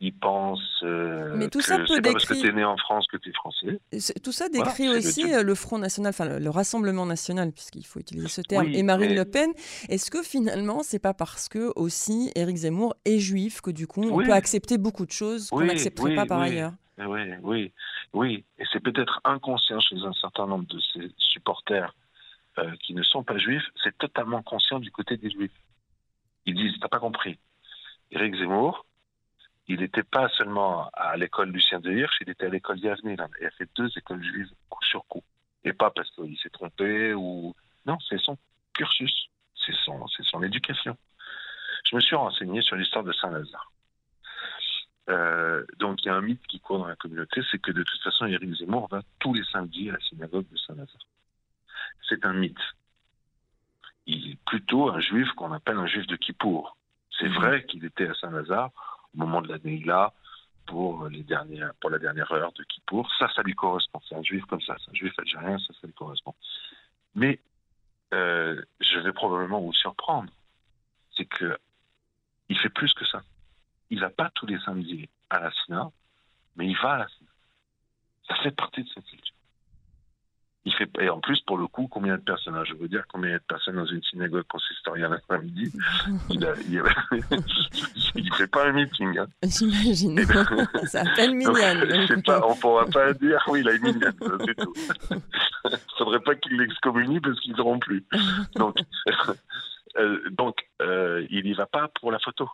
Ils 0.00 0.14
pensent 0.16 0.60
euh, 0.84 1.34
Mais 1.34 1.48
tout 1.48 1.58
que 1.58 1.64
ça 1.64 1.76
peut 1.78 1.86
c'est 1.88 2.00
pas 2.00 2.12
parce 2.12 2.24
que 2.24 2.34
décrire- 2.34 2.52
tu 2.52 2.56
es 2.56 2.60
né 2.60 2.64
en 2.64 2.76
France 2.76 3.08
que 3.08 3.16
tu 3.16 3.30
es 3.30 3.32
français. 3.32 3.80
Tout 4.22 4.30
ça 4.30 4.48
décrit 4.48 4.88
aussi 4.88 5.24
euh, 5.34 5.42
le 5.42 5.54
Front 5.56 5.78
National, 5.78 6.10
enfin 6.10 6.24
le, 6.24 6.38
le 6.38 6.50
Rassemblement 6.50 7.04
National, 7.04 7.50
puisqu'il 7.50 7.84
faut 7.84 7.98
utiliser 7.98 8.28
ce 8.28 8.40
terme, 8.42 8.66
Oui, 8.66 8.76
et 8.76 8.84
Marine 8.84 9.08
mais- 9.10 9.16
Le 9.16 9.24
Pen. 9.24 9.50
Est-ce 9.88 10.12
que 10.12 10.22
finalement, 10.22 10.84
c'est 10.84 11.00
pas 11.00 11.14
parce 11.14 11.48
que 11.48 11.72
aussi 11.74 12.30
Éric 12.36 12.58
Zemmour 12.58 12.94
est 13.04 13.18
juif 13.18 13.60
que 13.60 13.72
du 13.72 13.88
coup 13.88 14.02
on 14.04 14.14
Oui. 14.14 14.24
peut 14.26 14.32
accepter 14.34 14.78
beaucoup 14.78 15.04
de 15.04 15.10
choses 15.10 15.50
qu'on 15.50 15.58
Oui, 15.62 15.66
n'accepterait 15.66 16.10
oui, 16.10 16.14
pas 16.14 16.26
par 16.26 16.40
ailleurs? 16.42 16.74
Eh 17.00 17.04
Oui, 17.04 17.20
oui, 17.42 17.72
oui. 18.12 18.44
Et 18.60 18.64
c'est 18.72 18.80
peut-être 18.80 19.20
inconscient 19.24 19.80
chez 19.80 19.96
un 19.96 20.12
certain 20.12 20.46
nombre 20.46 20.66
de 20.66 20.78
ces 20.92 21.10
supporters 21.16 21.92
euh, 22.58 22.70
qui 22.84 22.94
ne 22.94 23.02
sont 23.02 23.24
pas 23.24 23.36
juifs, 23.38 23.66
c'est 23.82 23.96
totalement 23.98 24.42
conscient 24.42 24.78
du 24.78 24.92
côté 24.92 25.16
des 25.16 25.30
juifs. 25.30 25.50
Ils 26.46 26.54
disent, 26.54 26.74
t'as 26.80 26.88
pas 26.88 26.98
compris. 27.00 27.36
Éric 28.12 28.36
Zemmour, 28.36 28.84
il 29.68 29.80
n'était 29.80 30.02
pas 30.02 30.28
seulement 30.30 30.88
à 30.94 31.16
l'école 31.16 31.50
Lucien 31.50 31.78
de 31.80 31.92
Hirsch, 31.92 32.16
il 32.22 32.30
était 32.30 32.46
à 32.46 32.48
l'école 32.48 32.78
Yavne. 32.78 33.10
Il 33.10 33.20
a 33.20 33.50
fait 33.52 33.68
deux 33.76 33.90
écoles 33.96 34.22
juives 34.22 34.50
coup 34.70 34.82
sur 34.84 35.04
coup. 35.06 35.22
Et 35.64 35.72
pas 35.72 35.90
parce 35.90 36.10
qu'il 36.12 36.38
s'est 36.38 36.50
trompé 36.50 37.12
ou... 37.14 37.54
Non, 37.84 37.98
c'est 38.08 38.18
son 38.18 38.38
cursus, 38.74 39.28
c'est 39.66 39.74
son, 39.84 40.06
c'est 40.08 40.24
son 40.24 40.42
éducation. 40.42 40.96
Je 41.90 41.96
me 41.96 42.00
suis 42.00 42.16
renseigné 42.16 42.62
sur 42.62 42.76
l'histoire 42.76 43.04
de 43.04 43.12
Saint-Lazare. 43.12 43.70
Euh, 45.10 45.64
donc 45.78 46.02
il 46.02 46.06
y 46.06 46.08
a 46.10 46.14
un 46.14 46.20
mythe 46.20 46.46
qui 46.46 46.60
court 46.60 46.78
dans 46.78 46.86
la 46.86 46.96
communauté, 46.96 47.40
c'est 47.50 47.58
que 47.58 47.72
de 47.72 47.82
toute 47.82 48.02
façon 48.02 48.26
Éric 48.26 48.54
Zemmour 48.56 48.88
va 48.88 49.00
tous 49.18 49.32
les 49.32 49.44
samedis 49.44 49.88
à 49.88 49.94
la 49.94 50.00
synagogue 50.00 50.46
de 50.50 50.56
Saint-Lazare. 50.58 51.06
C'est 52.08 52.24
un 52.24 52.34
mythe. 52.34 52.58
Il 54.06 54.32
est 54.32 54.38
plutôt 54.46 54.90
un 54.90 55.00
juif 55.00 55.28
qu'on 55.32 55.52
appelle 55.52 55.76
un 55.78 55.86
juif 55.86 56.06
de 56.06 56.16
Kippour. 56.16 56.76
C'est 57.18 57.28
Mhm. 57.28 57.34
vrai 57.34 57.64
qu'il 57.64 57.84
était 57.84 58.08
à 58.08 58.14
Saint-Lazare 58.14 58.70
la 59.64 59.70
Neila 59.70 60.12
pour, 60.66 61.08
les 61.08 61.22
dernières, 61.22 61.74
pour 61.74 61.90
la 61.90 61.98
dernière 61.98 62.30
heure 62.32 62.52
de 62.52 62.62
Kippour. 62.64 63.10
Ça, 63.18 63.28
ça 63.34 63.42
lui 63.42 63.54
correspond. 63.54 64.00
C'est 64.08 64.14
un 64.14 64.22
juif 64.22 64.44
comme 64.46 64.60
ça. 64.60 64.76
C'est 64.84 64.90
un 64.90 64.94
juif 64.94 65.12
algérien, 65.18 65.58
ça, 65.58 65.74
ça 65.80 65.86
lui 65.86 65.94
correspond. 65.94 66.34
Mais 67.14 67.40
euh, 68.14 68.60
je 68.80 68.98
vais 68.98 69.12
probablement 69.12 69.60
vous 69.60 69.72
surprendre. 69.72 70.32
C'est 71.16 71.26
que 71.26 71.58
il 72.48 72.58
fait 72.58 72.70
plus 72.70 72.92
que 72.94 73.04
ça. 73.06 73.22
Il 73.90 74.00
va 74.00 74.10
pas 74.10 74.30
tous 74.34 74.46
les 74.46 74.58
samedis 74.60 75.08
à 75.30 75.40
la 75.40 75.50
Sina, 75.52 75.90
mais 76.56 76.66
il 76.66 76.76
va 76.76 76.92
à 76.92 76.98
la 76.98 77.08
Sina. 77.08 77.30
Ça 78.26 78.36
fait 78.36 78.50
partie 78.50 78.84
de 78.84 78.88
sa 78.88 79.00
culture. 79.00 79.34
Il 80.64 80.74
fait, 80.74 80.90
et 81.00 81.08
en 81.08 81.20
plus, 81.20 81.40
pour 81.46 81.56
le 81.56 81.66
coup, 81.66 81.88
combien 81.88 82.16
de 82.16 82.22
personnes 82.22 82.60
Je 82.64 82.74
veux 82.74 82.88
dire 82.88 83.04
combien 83.08 83.30
il 83.30 83.38
de 83.38 83.42
personnes 83.48 83.76
dans 83.76 83.86
une 83.86 84.02
synagogue 84.02 84.44
consistoriale 84.48 85.12
l'après-midi 85.12 85.72
Il 86.30 86.44
a, 86.44 86.54
il, 86.68 86.82
il 88.16 88.34
fait 88.34 88.48
pas 88.48 88.66
un 88.66 88.72
meeting. 88.72 89.18
Hein. 89.18 89.26
J'imagine. 89.44 90.20
ça 90.86 91.02
appelle 91.02 91.34
mignonne. 91.34 92.22
pas, 92.22 92.46
on 92.46 92.56
pourra 92.56 92.86
pas 92.86 93.14
dire 93.14 93.42
oui, 93.48 93.60
il 93.60 93.68
a 93.68 93.74
une 93.74 93.82
mignonne, 93.82 94.16
c'est 94.44 94.56
tout. 94.56 94.74
Faudrait 95.96 96.20
pas 96.20 96.34
qu'il 96.34 96.58
l'excommunie 96.58 97.20
parce 97.20 97.40
qu'ils 97.40 97.54
n'auront 97.54 97.78
plus. 97.78 98.04
Donc, 98.56 98.76
euh, 99.96 100.20
donc 100.30 100.56
euh, 100.82 101.26
il 101.30 101.46
y 101.46 101.54
va 101.54 101.66
pas 101.66 101.88
pour 102.00 102.12
la 102.12 102.18
photo. 102.18 102.48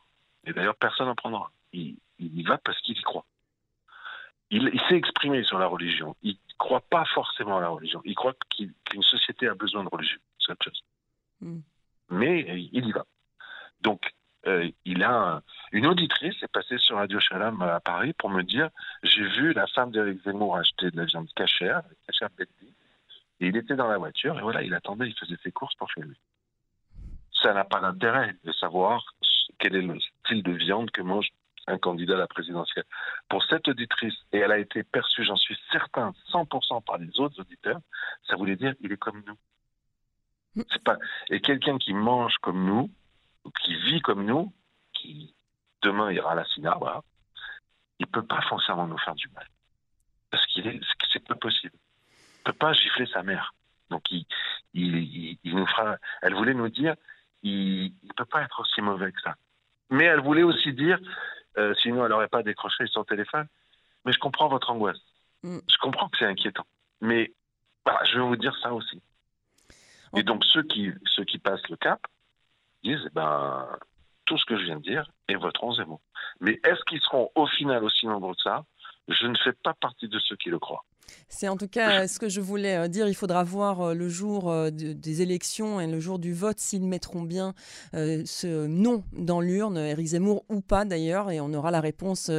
Et 0.46 0.52
d'ailleurs, 0.52 0.76
personne 0.76 1.06
n'en 1.06 1.14
prendra. 1.14 1.50
Il, 1.72 1.96
il 2.18 2.38
y 2.38 2.42
va 2.42 2.58
parce 2.58 2.80
qu'il 2.82 2.96
y 2.96 3.02
croit. 3.02 3.24
Il, 4.50 4.70
il 4.72 4.80
s'est 4.88 4.96
exprimé 4.96 5.42
sur 5.44 5.58
la 5.58 5.66
religion. 5.66 6.14
Il 6.22 6.36
croit 6.58 6.80
pas 6.82 7.04
forcément 7.14 7.58
à 7.58 7.60
la 7.60 7.68
religion. 7.68 8.00
Il 8.04 8.14
croit 8.14 8.34
qu'il- 8.50 8.72
qu'une 8.84 9.02
société 9.02 9.48
a 9.48 9.54
besoin 9.54 9.84
de 9.84 9.88
religion. 9.88 10.18
C'est 10.38 10.52
autre 10.52 10.64
chose. 10.64 10.82
Mm. 11.40 11.58
Mais 12.10 12.68
il 12.72 12.86
y 12.86 12.92
va. 12.92 13.04
Donc, 13.80 14.12
euh, 14.46 14.70
il 14.84 15.02
a 15.02 15.10
un- 15.36 15.42
une 15.72 15.86
auditrice 15.86 16.40
est 16.42 16.52
passée 16.52 16.78
sur 16.78 16.96
Radio 16.96 17.18
Shalom 17.18 17.60
à 17.62 17.80
Paris 17.80 18.12
pour 18.14 18.30
me 18.30 18.42
dire 18.42 18.68
j'ai 19.02 19.26
vu 19.26 19.52
la 19.52 19.66
femme 19.68 19.90
d'Éric 19.90 20.22
Zemmour 20.22 20.56
acheter 20.56 20.90
de 20.90 20.96
la 20.96 21.06
viande 21.06 21.28
cachère, 21.34 21.82
cachère 22.06 22.28
Betty, 22.36 22.72
et 23.40 23.46
il 23.48 23.56
était 23.56 23.74
dans 23.74 23.88
la 23.88 23.98
voiture 23.98 24.38
et 24.38 24.42
voilà, 24.42 24.62
il 24.62 24.74
attendait, 24.74 25.08
il 25.08 25.14
faisait 25.18 25.36
ses 25.42 25.50
courses 25.50 25.74
pour 25.76 25.90
chez 25.90 26.02
lui. 26.02 26.16
Ça 27.42 27.52
n'a 27.52 27.64
pas 27.64 27.80
d'intérêt 27.80 28.36
de 28.44 28.52
savoir 28.52 29.04
quel 29.58 29.74
est 29.76 29.82
le 29.82 29.98
style 30.00 30.42
de 30.42 30.52
viande 30.52 30.90
que 30.90 31.02
mange 31.02 31.28
un 31.66 31.78
candidat 31.78 32.14
à 32.14 32.18
la 32.18 32.26
présidentielle. 32.26 32.84
Pour 33.34 33.42
cette 33.46 33.66
auditrice, 33.66 34.14
et 34.30 34.38
elle 34.38 34.52
a 34.52 34.58
été 34.58 34.84
perçue, 34.84 35.24
j'en 35.24 35.34
suis 35.34 35.58
certain, 35.72 36.14
100% 36.30 36.84
par 36.84 36.98
les 36.98 37.18
autres 37.18 37.40
auditeurs, 37.40 37.80
ça 38.28 38.36
voulait 38.36 38.54
dire 38.54 38.74
il 38.80 38.92
est 38.92 38.96
comme 38.96 39.24
nous. 39.26 40.64
Et 41.30 41.40
quelqu'un 41.40 41.76
qui 41.78 41.94
mange 41.94 42.36
comme 42.42 42.64
nous, 42.64 42.92
ou 43.44 43.50
qui 43.50 43.74
vit 43.74 44.00
comme 44.02 44.24
nous, 44.24 44.52
qui 44.92 45.34
demain 45.82 46.12
ira 46.12 46.30
à 46.30 46.34
la 46.36 46.44
SINA, 46.44 46.76
voilà, 46.78 47.02
il 47.98 48.06
peut 48.06 48.22
pas 48.24 48.40
forcément 48.42 48.86
nous 48.86 48.98
faire 48.98 49.16
du 49.16 49.26
mal. 49.30 49.48
Parce 50.30 50.46
qu'il 50.46 50.68
est, 50.68 50.78
c'est- 51.12 51.26
pas 51.26 51.34
possible. 51.34 51.74
Il 52.38 52.42
peut 52.44 52.52
pas 52.52 52.72
gifler 52.72 53.06
sa 53.06 53.24
mère. 53.24 53.52
Donc 53.90 54.12
il, 54.12 54.26
il, 54.74 55.38
nous 55.42 55.66
fera. 55.66 55.96
Elle 56.22 56.34
voulait 56.34 56.54
nous 56.54 56.68
dire, 56.68 56.94
il, 57.42 57.86
il 58.00 58.14
peut 58.16 58.26
pas 58.26 58.42
être 58.42 58.60
aussi 58.60 58.80
mauvais 58.80 59.10
que 59.10 59.20
ça. 59.22 59.34
Mais 59.90 60.04
elle 60.04 60.20
voulait 60.20 60.44
aussi 60.44 60.72
dire, 60.72 61.00
euh, 61.58 61.74
sinon 61.82 62.04
elle 62.04 62.10
n'aurait 62.10 62.28
pas 62.28 62.42
décroché 62.42 62.86
son 62.86 63.04
téléphone. 63.04 63.46
Mais 64.04 64.12
je 64.12 64.18
comprends 64.18 64.48
votre 64.48 64.70
angoisse. 64.70 65.00
Mm. 65.42 65.58
Je 65.68 65.76
comprends 65.78 66.08
que 66.08 66.18
c'est 66.18 66.26
inquiétant. 66.26 66.66
Mais 67.00 67.32
voilà, 67.84 68.04
je 68.04 68.18
vais 68.18 68.24
vous 68.24 68.36
dire 68.36 68.56
ça 68.62 68.72
aussi. 68.72 69.02
Et 70.16 70.22
donc 70.22 70.44
ceux 70.44 70.62
qui 70.62 70.92
ceux 71.06 71.24
qui 71.24 71.38
passent 71.38 71.68
le 71.68 71.76
cap 71.76 72.00
disent, 72.82 73.08
ben 73.12 73.66
tout 74.26 74.38
ce 74.38 74.44
que 74.46 74.56
je 74.56 74.64
viens 74.64 74.76
de 74.76 74.82
dire 74.82 75.10
et 75.28 75.34
voteront 75.34 75.74
Zemmour. 75.74 76.00
Mais 76.40 76.60
est-ce 76.64 76.82
qu'ils 76.84 77.00
seront 77.00 77.30
au 77.34 77.46
final 77.46 77.84
aussi 77.84 78.06
nombreux 78.06 78.34
que 78.34 78.42
ça? 78.42 78.64
Je 79.08 79.26
ne 79.26 79.36
fais 79.44 79.52
pas 79.62 79.74
partie 79.80 80.08
de 80.08 80.18
ceux 80.18 80.36
qui 80.36 80.48
le 80.50 80.58
croient. 80.58 80.84
C'est 81.28 81.48
en 81.48 81.56
tout 81.58 81.68
cas 81.68 82.08
ce 82.08 82.18
que 82.18 82.30
je 82.30 82.40
voulais 82.40 82.76
euh, 82.76 82.88
dire. 82.88 83.06
Il 83.08 83.14
faudra 83.14 83.44
voir 83.44 83.80
euh, 83.82 83.94
le 83.94 84.08
jour 84.08 84.50
euh, 84.50 84.70
de- 84.70 84.94
des 84.94 85.20
élections 85.20 85.78
et 85.78 85.86
le 85.86 86.00
jour 86.00 86.18
du 86.18 86.32
vote 86.32 86.58
s'ils 86.58 86.86
mettront 86.86 87.20
bien 87.22 87.52
ce 87.92 88.66
non 88.66 89.04
dans 89.12 89.40
l'urne, 89.40 89.76
Éric 89.76 90.06
Zemmour 90.08 90.44
ou 90.48 90.60
pas 90.62 90.84
d'ailleurs, 90.86 91.30
et 91.30 91.40
on 91.40 91.52
aura 91.52 91.70
la 91.70 91.80
réponse 91.80 92.30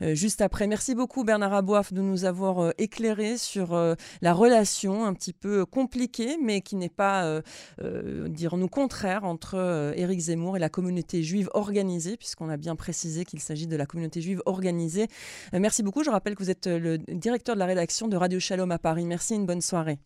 juste 0.00 0.40
après. 0.42 0.66
Merci 0.66 0.94
beaucoup 0.94 1.24
Bernard 1.24 1.54
Aboif 1.54 1.92
de 1.92 2.00
nous 2.02 2.24
avoir 2.24 2.72
éclairé 2.78 3.38
sur 3.38 3.74
la 4.20 4.32
relation 4.34 5.04
un 5.04 5.14
petit 5.14 5.32
peu 5.32 5.64
compliquée, 5.64 6.36
mais 6.42 6.60
qui 6.60 6.76
n'est 6.76 6.88
pas, 6.90 7.24
euh, 7.24 8.28
dirons-nous, 8.28 8.68
contraire 8.68 9.24
entre 9.24 9.92
Éric 9.96 10.20
Zemmour 10.20 10.56
et 10.56 10.60
la 10.60 10.68
communauté 10.68 11.22
juive 11.22 11.48
organisée, 11.54 12.16
puisqu'on 12.16 12.48
a 12.48 12.56
bien 12.56 12.76
précisé 12.76 13.24
qu'il 13.24 13.40
s'agit 13.40 13.66
de 13.66 13.76
la 13.76 13.86
communauté 13.86 14.20
juive 14.20 14.42
organisée. 14.46 15.08
Merci 15.52 15.82
beaucoup. 15.82 16.02
Je 16.10 16.12
rappelle 16.12 16.34
que 16.34 16.42
vous 16.42 16.50
êtes 16.50 16.66
euh, 16.66 16.80
le 16.80 16.98
directeur 16.98 17.54
de 17.54 17.60
la 17.60 17.66
rédaction 17.66 18.08
de 18.08 18.16
Radio 18.16 18.40
Shalom 18.40 18.72
à 18.72 18.80
Paris. 18.80 19.06
Merci, 19.06 19.36
une 19.36 19.46
bonne 19.46 19.60
soirée. 19.60 20.00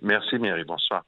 Merci 0.00 0.38
Mary, 0.38 0.64
bonsoir. 0.64 1.04